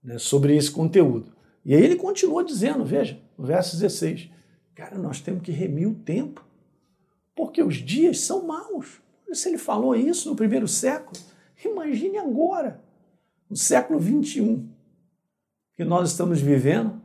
né, 0.00 0.16
sobre 0.16 0.56
esse 0.56 0.70
conteúdo. 0.70 1.32
E 1.64 1.74
aí 1.74 1.82
ele 1.82 1.96
continua 1.96 2.44
dizendo, 2.44 2.84
veja, 2.84 3.20
no 3.36 3.44
verso 3.44 3.76
16, 3.76 4.30
cara, 4.76 4.96
nós 4.96 5.20
temos 5.20 5.42
que 5.42 5.50
remir 5.50 5.88
o 5.88 5.94
tempo, 5.96 6.46
porque 7.34 7.60
os 7.60 7.78
dias 7.78 8.20
são 8.20 8.46
maus. 8.46 9.02
Se 9.32 9.48
ele 9.48 9.58
falou 9.58 9.96
isso 9.96 10.30
no 10.30 10.36
primeiro 10.36 10.68
século, 10.68 11.20
imagine 11.64 12.16
agora, 12.18 12.80
no 13.50 13.56
século 13.56 13.98
21, 13.98 14.72
que 15.76 15.84
nós 15.84 16.10
estamos 16.10 16.40
vivendo, 16.40 17.00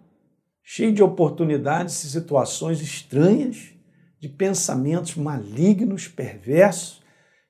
cheio 0.63 0.93
de 0.93 1.01
oportunidades 1.01 2.03
e 2.03 2.09
situações 2.11 2.81
estranhas, 2.81 3.73
de 4.19 4.27
pensamentos 4.27 5.15
malignos, 5.15 6.07
perversos, 6.07 7.01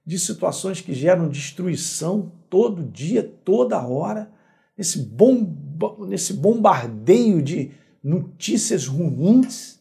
de 0.06 0.18
situações 0.18 0.82
que 0.82 0.94
geram 0.94 1.30
destruição 1.30 2.32
todo 2.50 2.84
dia, 2.84 3.24
toda 3.24 3.86
hora, 3.86 4.32
nesse, 4.78 5.00
bomba, 5.00 6.08
nesse 6.08 6.34
bombardeio 6.34 7.42
de 7.42 7.72
notícias 8.04 8.88
ruins, 8.88 9.80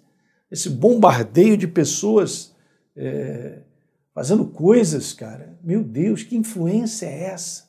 esse 0.50 0.68
bombardeio 0.68 1.56
de 1.56 1.68
pessoas 1.68 2.54
é, 2.96 3.60
fazendo 4.14 4.46
coisas, 4.46 5.12
cara. 5.12 5.58
Meu 5.62 5.84
Deus, 5.84 6.22
que 6.22 6.36
influência 6.36 7.06
é 7.06 7.24
essa? 7.24 7.68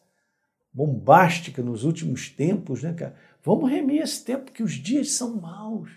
Bombástica 0.74 1.62
nos 1.62 1.84
últimos 1.84 2.30
tempos, 2.30 2.82
né, 2.84 2.94
cara? 2.94 3.16
Vamos 3.43 3.69
remir 3.69 4.01
esse 4.01 4.24
tempo 4.24 4.51
que 4.51 4.63
os 4.63 4.74
dias 4.74 5.12
são 5.12 5.36
maus. 5.36 5.89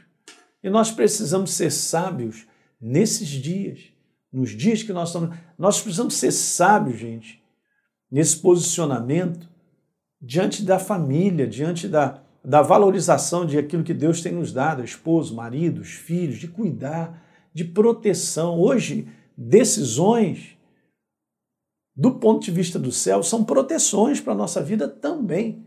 E 0.62 0.70
nós 0.70 0.90
precisamos 0.90 1.50
ser 1.52 1.70
sábios 1.70 2.46
nesses 2.80 3.28
dias, 3.28 3.80
nos 4.32 4.50
dias 4.50 4.82
que 4.82 4.92
nós 4.92 5.08
estamos. 5.08 5.36
Nós 5.58 5.80
precisamos 5.80 6.14
ser 6.14 6.30
sábios, 6.30 6.98
gente, 6.98 7.42
nesse 8.10 8.36
posicionamento 8.36 9.50
diante 10.20 10.62
da 10.62 10.78
família, 10.78 11.48
diante 11.48 11.88
da, 11.88 12.22
da 12.44 12.62
valorização 12.62 13.44
de 13.44 13.58
aquilo 13.58 13.82
que 13.82 13.92
Deus 13.92 14.22
tem 14.22 14.32
nos 14.32 14.52
dado, 14.52 14.84
esposo, 14.84 15.34
maridos, 15.34 15.88
filhos, 15.88 16.38
de 16.38 16.46
cuidar, 16.46 17.20
de 17.52 17.64
proteção. 17.64 18.60
Hoje, 18.60 19.08
decisões 19.36 20.56
do 21.94 22.12
ponto 22.12 22.44
de 22.44 22.52
vista 22.52 22.78
do 22.78 22.92
céu 22.92 23.22
são 23.22 23.44
proteções 23.44 24.20
para 24.20 24.32
a 24.32 24.36
nossa 24.36 24.62
vida 24.62 24.88
também. 24.88 25.66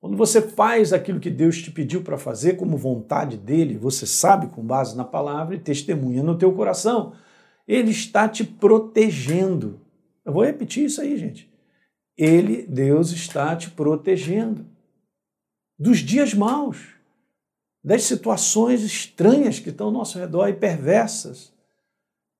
Quando 0.00 0.16
você 0.16 0.40
faz 0.40 0.92
aquilo 0.92 1.20
que 1.20 1.30
Deus 1.30 1.62
te 1.62 1.70
pediu 1.70 2.02
para 2.02 2.18
fazer 2.18 2.54
como 2.54 2.76
vontade 2.76 3.36
dele, 3.36 3.78
você 3.78 4.06
sabe 4.06 4.48
com 4.48 4.62
base 4.62 4.96
na 4.96 5.04
palavra 5.04 5.54
e 5.54 5.60
testemunha 5.60 6.22
no 6.22 6.36
teu 6.36 6.52
coração, 6.52 7.14
ele 7.66 7.90
está 7.90 8.28
te 8.28 8.44
protegendo. 8.44 9.80
Eu 10.24 10.32
vou 10.32 10.44
repetir 10.44 10.84
isso 10.84 11.00
aí, 11.00 11.16
gente. 11.16 11.50
Ele, 12.16 12.66
Deus, 12.66 13.10
está 13.10 13.54
te 13.56 13.70
protegendo 13.70 14.66
dos 15.78 15.98
dias 15.98 16.32
maus, 16.32 16.94
das 17.82 18.02
situações 18.02 18.82
estranhas 18.82 19.58
que 19.58 19.70
estão 19.70 19.88
ao 19.88 19.92
nosso 19.92 20.18
redor 20.18 20.48
e 20.48 20.54
perversas, 20.54 21.52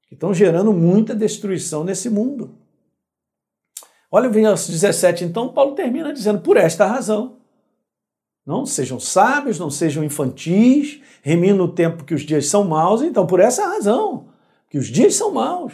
que 0.09 0.15
estão 0.15 0.33
gerando 0.33 0.73
muita 0.73 1.15
destruição 1.15 1.85
nesse 1.85 2.09
mundo. 2.09 2.57
Olha 4.11 4.29
o 4.29 4.33
verso 4.33 4.71
17, 4.71 5.25
então, 5.25 5.53
Paulo 5.53 5.75
termina 5.75 6.13
dizendo: 6.13 6.41
por 6.41 6.57
esta 6.57 6.87
razão, 6.87 7.36
não 8.47 8.65
sejam 8.65 9.01
sábios, 9.01 9.59
não 9.59 9.71
sejam 9.71 10.05
infantis, 10.05 11.01
remindo 11.21 11.65
o 11.65 11.73
tempo 11.73 12.05
que 12.05 12.15
os 12.15 12.23
dias 12.23 12.47
são 12.47 12.63
maus, 12.63 13.03
então, 13.03 13.27
por 13.27 13.41
essa 13.41 13.67
razão, 13.67 14.29
que 14.71 14.79
os 14.79 14.87
dias 14.87 15.17
são 15.17 15.33
maus, 15.33 15.73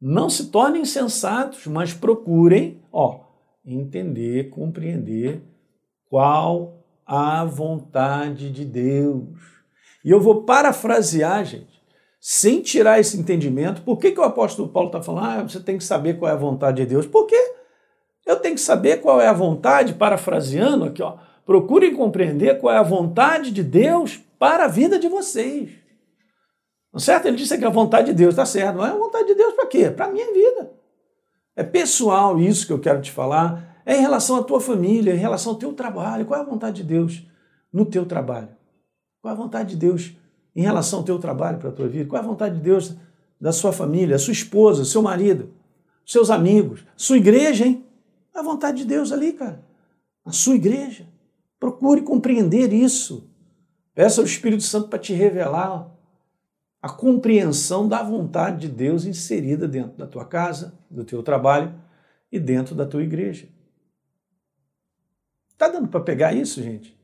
não 0.00 0.30
se 0.30 0.46
tornem 0.46 0.82
insensatos, 0.82 1.66
mas 1.66 1.92
procurem, 1.92 2.82
ó, 2.90 3.20
entender, 3.64 4.48
compreender 4.48 5.42
qual 6.08 6.82
a 7.04 7.44
vontade 7.44 8.50
de 8.50 8.64
Deus. 8.64 9.28
E 10.04 10.10
eu 10.10 10.20
vou 10.20 10.44
parafrasear, 10.44 11.44
gente, 11.44 11.82
sem 12.20 12.62
tirar 12.62 12.98
esse 12.98 13.18
entendimento. 13.18 13.82
Por 13.82 13.98
que, 13.98 14.12
que 14.12 14.20
o 14.20 14.24
apóstolo 14.24 14.68
Paulo 14.68 14.88
está 14.88 15.02
falando? 15.02 15.26
Ah, 15.26 15.42
você 15.42 15.60
tem 15.60 15.76
que 15.76 15.84
saber 15.84 16.18
qual 16.18 16.30
é 16.30 16.34
a 16.34 16.38
vontade 16.38 16.82
de 16.82 16.86
Deus. 16.86 17.06
Por 17.06 17.26
quê? 17.26 17.54
Eu 18.26 18.36
tenho 18.36 18.54
que 18.54 18.60
saber 18.60 19.00
qual 19.00 19.20
é 19.20 19.26
a 19.26 19.32
vontade, 19.32 19.94
parafraseando 19.94 20.84
aqui, 20.84 21.02
ó. 21.02 21.16
Procurem 21.48 21.96
compreender 21.96 22.60
qual 22.60 22.74
é 22.74 22.76
a 22.76 22.82
vontade 22.82 23.50
de 23.50 23.62
Deus 23.62 24.20
para 24.38 24.66
a 24.66 24.68
vida 24.68 24.98
de 24.98 25.08
vocês. 25.08 25.70
Não 26.92 26.98
é 26.98 27.00
certo? 27.00 27.24
Ele 27.24 27.38
disse 27.38 27.56
que 27.56 27.64
a 27.64 27.70
vontade 27.70 28.08
de 28.08 28.12
Deus 28.12 28.34
está 28.34 28.44
certo. 28.44 28.84
É 28.84 28.90
a 28.90 28.94
vontade 28.94 29.28
de 29.28 29.34
Deus 29.34 29.54
para 29.54 29.64
quê? 29.64 29.90
Para 29.90 30.04
a 30.04 30.12
minha 30.12 30.30
vida. 30.30 30.70
É 31.56 31.62
pessoal 31.62 32.38
isso 32.38 32.66
que 32.66 32.72
eu 32.74 32.78
quero 32.78 33.00
te 33.00 33.10
falar. 33.10 33.80
É 33.86 33.96
em 33.96 34.02
relação 34.02 34.36
à 34.36 34.42
tua 34.42 34.60
família, 34.60 35.14
em 35.14 35.16
relação 35.16 35.52
ao 35.52 35.58
teu 35.58 35.72
trabalho. 35.72 36.26
Qual 36.26 36.38
é 36.38 36.42
a 36.42 36.46
vontade 36.46 36.82
de 36.82 36.84
Deus 36.86 37.26
no 37.72 37.86
teu 37.86 38.04
trabalho? 38.04 38.50
Qual 39.22 39.32
é 39.32 39.34
a 39.34 39.40
vontade 39.40 39.70
de 39.70 39.76
Deus 39.76 40.12
em 40.54 40.60
relação 40.60 40.98
ao 40.98 41.04
teu 41.06 41.18
trabalho 41.18 41.56
para 41.56 41.70
a 41.70 41.72
tua 41.72 41.88
vida? 41.88 42.10
Qual 42.10 42.20
é 42.20 42.22
a 42.22 42.28
vontade 42.28 42.56
de 42.56 42.60
Deus 42.60 42.94
da 43.40 43.52
sua 43.52 43.72
família, 43.72 44.18
sua 44.18 44.32
esposa, 44.32 44.84
seu 44.84 45.00
marido, 45.00 45.48
seus 46.04 46.28
amigos, 46.28 46.84
sua 46.94 47.16
igreja, 47.16 47.64
hein? 47.64 47.86
A 48.34 48.42
vontade 48.42 48.76
de 48.76 48.84
Deus 48.84 49.12
ali, 49.12 49.32
cara. 49.32 49.64
A 50.26 50.30
sua 50.30 50.54
igreja. 50.54 51.06
Procure 51.58 52.02
compreender 52.02 52.72
isso. 52.72 53.30
Peça 53.94 54.20
ao 54.20 54.26
Espírito 54.26 54.62
Santo 54.62 54.88
para 54.88 54.98
te 54.98 55.12
revelar 55.12 55.92
a 56.80 56.88
compreensão 56.88 57.88
da 57.88 58.02
vontade 58.02 58.68
de 58.68 58.68
Deus 58.68 59.04
inserida 59.04 59.66
dentro 59.66 59.96
da 59.96 60.06
tua 60.06 60.24
casa, 60.24 60.78
do 60.88 61.04
teu 61.04 61.22
trabalho 61.22 61.74
e 62.30 62.38
dentro 62.38 62.74
da 62.74 62.86
tua 62.86 63.02
igreja. 63.02 63.48
Está 65.50 65.68
dando 65.68 65.88
para 65.88 66.00
pegar 66.00 66.32
isso, 66.32 66.62
gente? 66.62 66.96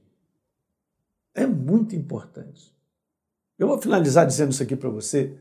É 1.35 1.45
muito 1.45 1.97
importante. 1.97 2.73
Eu 3.59 3.67
vou 3.67 3.81
finalizar 3.81 4.25
dizendo 4.25 4.53
isso 4.53 4.63
aqui 4.63 4.77
para 4.77 4.89
você. 4.89 5.37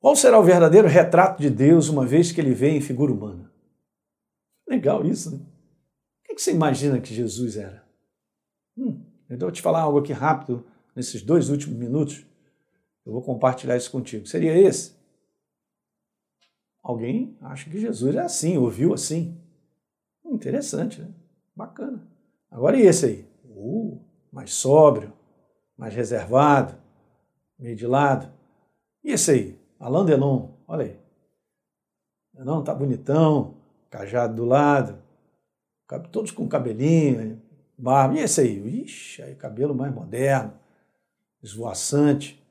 Qual 0.00 0.16
será 0.16 0.38
o 0.38 0.44
verdadeiro 0.44 0.88
retrato 0.88 1.40
de 1.40 1.48
Deus 1.48 1.88
uma 1.88 2.04
vez 2.04 2.32
que 2.32 2.40
ele 2.40 2.52
vem 2.52 2.76
em 2.76 2.80
figura 2.80 3.12
humana? 3.12 3.52
Legal 4.68 5.06
isso, 5.06 5.30
né? 5.30 5.40
Que 6.36 6.42
você 6.42 6.52
imagina 6.52 7.00
que 7.00 7.14
Jesus 7.14 7.56
era? 7.56 7.82
Hum, 8.76 9.02
então, 9.24 9.36
eu 9.36 9.38
vou 9.48 9.50
te 9.50 9.62
falar 9.62 9.80
algo 9.80 10.00
aqui 10.00 10.12
rápido, 10.12 10.66
nesses 10.94 11.22
dois 11.22 11.48
últimos 11.48 11.78
minutos. 11.78 12.26
Eu 13.06 13.12
vou 13.14 13.22
compartilhar 13.22 13.74
isso 13.74 13.90
contigo. 13.90 14.26
Seria 14.26 14.52
esse? 14.52 14.94
Alguém 16.82 17.38
acha 17.40 17.70
que 17.70 17.80
Jesus 17.80 18.14
é 18.14 18.20
assim, 18.20 18.58
ouviu 18.58 18.92
assim. 18.92 19.40
Hum, 20.22 20.34
interessante, 20.34 21.00
né? 21.00 21.08
Bacana. 21.56 22.06
Agora 22.50 22.76
e 22.76 22.82
esse 22.82 23.06
aí? 23.06 23.28
Uh, 23.46 23.98
mais 24.30 24.52
sóbrio, 24.52 25.14
mais 25.74 25.94
reservado, 25.94 26.76
meio 27.58 27.74
de 27.74 27.86
lado. 27.86 28.30
E 29.02 29.10
esse 29.10 29.30
aí? 29.30 29.58
Alain 29.80 30.04
Delon, 30.04 30.50
olha 30.68 30.84
aí. 30.84 31.00
Não, 32.34 32.62
tá 32.62 32.74
bonitão, 32.74 33.56
cajado 33.88 34.34
do 34.34 34.44
lado, 34.44 35.05
todos 36.12 36.30
com 36.30 36.48
cabelinho, 36.48 37.40
barba. 37.76 38.14
E 38.14 38.20
esse 38.20 38.40
aí? 38.40 38.82
Ixi, 38.82 39.22
aí 39.22 39.34
cabelo 39.34 39.74
mais 39.74 39.94
moderno, 39.94 40.52
esvoaçante. 41.42 42.42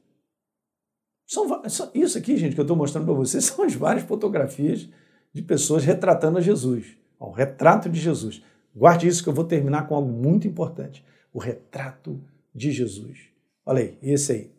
São, 1.28 1.62
isso 1.94 2.18
aqui, 2.18 2.38
gente, 2.38 2.54
que 2.54 2.60
eu 2.60 2.64
estou 2.64 2.78
mostrando 2.78 3.06
para 3.06 3.14
vocês, 3.14 3.46
são 3.46 3.66
as 3.66 3.74
várias 3.74 4.06
fotografias 4.06 4.88
de 5.34 5.42
pessoas 5.42 5.84
retratando 5.84 6.38
a 6.38 6.42
Jesus. 6.42 6.98
o 7.20 7.32
retrato 7.32 7.90
de 7.90 8.00
Jesus. 8.00 8.42
Guarde 8.76 9.08
isso 9.08 9.24
que 9.24 9.30
eu 9.30 9.34
vou 9.34 9.46
terminar 9.46 9.88
com 9.88 9.96
algo 9.96 10.12
muito 10.12 10.48
importante. 10.48 11.04
O 11.34 11.40
retrato 11.40 12.22
de 12.54 12.72
Jesus. 12.72 13.30
Olha 13.66 13.82
aí, 13.82 13.98
esse 14.02 14.32
aí. 14.32 14.52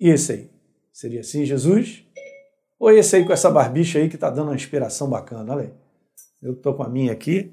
E 0.00 0.08
esse 0.08 0.32
aí? 0.32 0.50
Seria 0.92 1.20
assim, 1.20 1.44
Jesus? 1.44 2.04
Ou 2.78 2.90
esse 2.90 3.16
aí 3.16 3.24
com 3.24 3.32
essa 3.32 3.50
barbicha 3.50 3.98
aí 3.98 4.08
que 4.08 4.14
está 4.14 4.30
dando 4.30 4.48
uma 4.48 4.54
inspiração 4.54 5.08
bacana? 5.08 5.52
Olha 5.54 5.62
aí. 5.64 5.87
Eu 6.40 6.52
estou 6.52 6.74
com 6.74 6.82
a 6.82 6.88
minha 6.88 7.12
aqui, 7.12 7.52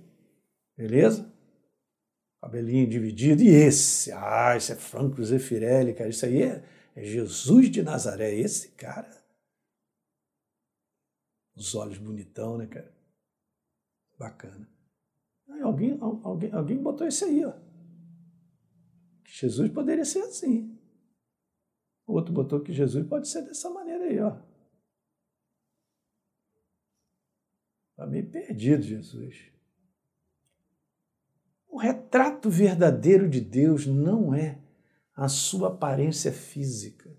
beleza? 0.78 1.32
Cabelinho 2.42 2.88
dividido. 2.88 3.42
E 3.42 3.48
esse? 3.48 4.12
Ah, 4.12 4.56
esse 4.56 4.72
é 4.72 4.76
Franco 4.76 5.24
Zeffirelli, 5.24 5.96
cara. 5.96 6.10
Isso 6.10 6.26
aí 6.26 6.44
é, 6.44 6.64
é 6.96 7.04
Jesus 7.04 7.72
de 7.72 7.82
Nazaré. 7.82 8.34
Esse 8.36 8.70
cara. 8.70 9.10
Os 11.56 11.74
olhos 11.74 11.98
bonitão, 11.98 12.58
né, 12.58 12.68
cara? 12.68 12.94
Bacana. 14.20 14.70
Aí 15.50 15.62
alguém, 15.62 15.98
alguém, 16.00 16.52
alguém 16.54 16.78
botou 16.78 17.08
esse 17.08 17.24
aí, 17.24 17.44
ó. 17.44 17.54
Que 19.24 19.32
Jesus 19.32 19.72
poderia 19.72 20.06
ser 20.06 20.20
assim. 20.20 20.78
O 22.06 22.14
outro 22.14 22.32
botou 22.32 22.60
que 22.60 22.72
Jesus 22.72 23.08
pode 23.08 23.28
ser 23.28 23.42
dessa 23.42 23.70
maneira 23.72 24.04
aí, 24.04 24.20
ó. 24.20 24.38
Está 28.06 28.12
meio 28.12 28.26
perdido, 28.28 28.84
Jesus. 28.84 29.36
O 31.68 31.78
retrato 31.78 32.52
verdadeiro 32.52 33.28
de 33.28 33.42
Deus 33.42 33.88
não 33.88 34.34
é 34.34 34.60
a 35.16 35.28
sua 35.28 35.70
aparência 35.70 36.32
física. 36.32 37.10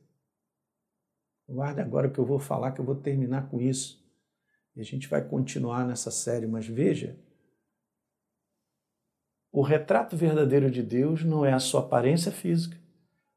Guarde 1.49 1.81
agora 1.81 2.09
que 2.09 2.19
eu 2.19 2.25
vou 2.25 2.39
falar, 2.39 2.71
que 2.71 2.81
eu 2.81 2.85
vou 2.85 2.95
terminar 2.95 3.49
com 3.49 3.61
isso. 3.61 4.05
E 4.77 4.81
a 4.81 4.85
gente 4.85 5.09
vai 5.09 5.27
continuar 5.27 5.85
nessa 5.85 6.11
série, 6.11 6.47
mas 6.47 6.67
veja, 6.67 7.19
o 9.51 9.63
retrato 9.63 10.17
verdadeiro 10.17 10.71
de 10.71 10.83
Deus 10.83 11.25
não 11.25 11.45
é 11.45 11.53
a 11.53 11.59
sua 11.59 11.81
aparência 11.81 12.31
física. 12.31 12.79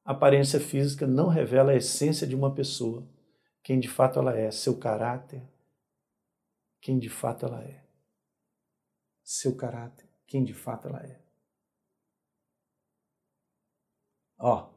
A 0.06 0.12
aparência 0.12 0.60
física 0.60 1.08
não 1.08 1.28
revela 1.28 1.72
a 1.72 1.76
essência 1.76 2.28
de 2.28 2.36
uma 2.36 2.54
pessoa, 2.54 3.08
quem 3.64 3.80
de 3.80 3.88
fato 3.88 4.20
ela 4.20 4.38
é, 4.38 4.52
seu 4.52 4.78
caráter, 4.78 5.42
quem 6.82 6.98
de 6.98 7.10
fato 7.10 7.46
ela 7.46 7.64
é. 7.64 7.84
Seu 9.24 9.56
caráter, 9.56 10.08
quem 10.26 10.44
de 10.44 10.54
fato 10.54 10.88
ela 10.88 11.02
é. 11.02 11.20
Ó, 14.38 14.70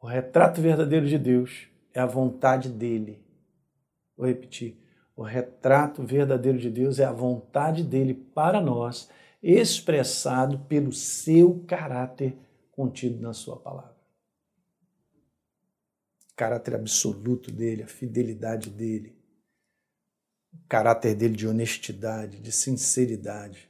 o 0.00 0.06
retrato 0.06 0.60
verdadeiro 0.60 1.06
de 1.06 1.18
Deus 1.18 1.68
é 1.92 2.00
a 2.00 2.06
vontade 2.06 2.68
dele. 2.68 3.24
Vou 4.16 4.26
repetir. 4.26 4.78
O 5.16 5.22
retrato 5.22 6.04
verdadeiro 6.04 6.58
de 6.58 6.70
Deus 6.70 7.00
é 7.00 7.04
a 7.04 7.12
vontade 7.12 7.82
dele 7.82 8.14
para 8.14 8.60
nós, 8.60 9.10
expressado 9.42 10.60
pelo 10.60 10.92
seu 10.92 11.64
caráter 11.66 12.38
contido 12.70 13.20
na 13.20 13.32
sua 13.32 13.56
palavra. 13.56 13.96
O 16.32 16.36
caráter 16.36 16.76
absoluto 16.76 17.50
dele, 17.50 17.82
a 17.82 17.88
fidelidade 17.88 18.70
dele, 18.70 19.17
o 20.52 20.68
caráter 20.68 21.14
dele 21.14 21.36
de 21.36 21.46
honestidade, 21.46 22.40
de 22.40 22.52
sinceridade, 22.52 23.68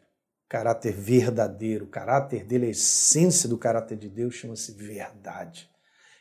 caráter 0.48 0.92
verdadeiro, 0.92 1.84
o 1.84 1.88
caráter 1.88 2.44
dele, 2.44 2.66
a 2.66 2.70
essência 2.70 3.48
do 3.48 3.58
caráter 3.58 3.96
de 3.96 4.08
Deus 4.08 4.34
chama-se 4.34 4.72
verdade. 4.72 5.68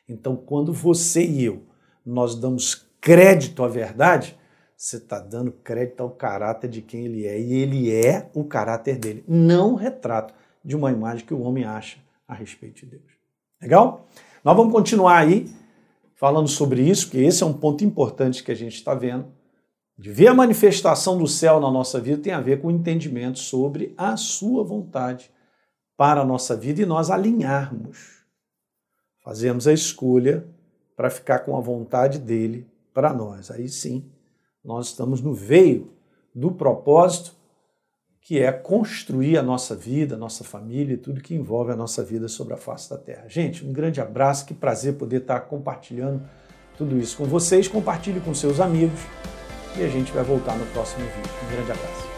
Então, 0.08 0.36
quando 0.36 0.74
você 0.74 1.26
e 1.26 1.44
eu 1.46 1.66
nós 2.06 2.36
damos 2.36 2.88
crédito 3.02 3.64
à 3.64 3.68
verdade, 3.68 4.38
você 4.78 4.98
está 4.98 5.20
dando 5.20 5.52
crédito 5.52 6.02
ao 6.02 6.12
caráter 6.12 6.70
de 6.70 6.82
quem 6.82 7.06
ele 7.06 7.26
é. 7.26 7.40
E 7.40 7.54
ele 7.54 7.92
é 7.92 8.30
o 8.34 8.46
caráter 8.46 8.98
dele, 8.98 9.24
não 9.28 9.74
o 9.74 9.76
retrato 9.76 10.34
de 10.64 10.76
uma 10.76 10.92
imagem 10.92 11.26
que 11.26 11.34
o 11.34 11.42
homem 11.42 11.64
acha 11.64 11.98
a 12.28 12.34
respeito 12.34 12.86
de 12.86 12.92
Deus. 12.92 13.12
Legal? 13.62 14.08
Nós 14.44 14.56
vamos 14.56 14.72
continuar 14.72 15.18
aí 15.18 15.50
falando 16.16 16.48
sobre 16.48 16.82
isso, 16.82 17.08
porque 17.08 17.20
esse 17.20 17.44
é 17.44 17.46
um 17.46 17.54
ponto 17.54 17.84
importante 17.84 18.44
que 18.44 18.52
a 18.52 18.56
gente 18.56 18.76
está 18.76 18.94
vendo. 18.94 19.26
De 19.98 20.12
ver 20.12 20.28
a 20.28 20.34
manifestação 20.34 21.18
do 21.18 21.28
céu 21.28 21.60
na 21.60 21.72
nossa 21.72 22.00
vida 22.00 22.22
tem 22.22 22.34
a 22.34 22.40
ver 22.40 22.62
com 22.62 22.68
o 22.68 22.72
entendimento 22.72 23.40
sobre 23.40 23.96
a 23.98 24.16
sua 24.16 24.64
vontade 24.64 25.32
para 25.96 26.22
a 26.22 26.26
nossa 26.26 26.56
vida 26.56 26.82
e 26.82 26.86
nós 26.86 27.10
alinharmos 27.10 28.18
fazemos 29.28 29.68
a 29.68 29.74
escolha 29.74 30.48
para 30.96 31.10
ficar 31.10 31.40
com 31.40 31.58
a 31.58 31.60
vontade 31.60 32.18
dele 32.18 32.66
para 32.94 33.12
nós. 33.14 33.52
Aí 33.52 33.68
sim, 33.68 34.06
nós 34.64 34.88
estamos 34.88 35.20
no 35.20 35.34
veio 35.34 35.92
do 36.34 36.50
propósito 36.50 37.36
que 38.22 38.40
é 38.40 38.52
construir 38.52 39.38
a 39.38 39.44
nossa 39.44 39.76
vida, 39.76 40.16
a 40.16 40.18
nossa 40.18 40.46
família 40.46 40.94
e 40.94 40.98
tudo 40.98 41.22
que 41.22 41.36
envolve 41.36 41.74
a 41.74 41.76
nossa 41.76 42.04
vida 42.04 42.30
sobre 42.30 42.54
a 42.54 42.58
face 42.58 42.90
da 42.90 42.98
terra. 42.98 43.28
Gente, 43.28 43.66
um 43.66 43.74
grande 43.74 44.00
abraço, 44.00 44.46
que 44.46 44.54
prazer 44.54 44.94
poder 44.94 45.22
estar 45.22 45.42
compartilhando 45.42 46.22
tudo 46.78 46.98
isso 46.98 47.18
com 47.18 47.26
vocês. 47.26 47.68
Compartilhe 47.68 48.22
com 48.22 48.34
seus 48.34 48.62
amigos 48.62 49.00
e 49.78 49.84
a 49.84 49.88
gente 49.88 50.12
vai 50.12 50.24
voltar 50.24 50.56
no 50.56 50.66
próximo 50.68 51.06
vídeo. 51.06 51.32
Um 51.44 51.52
grande 51.52 51.72
abraço. 51.72 52.17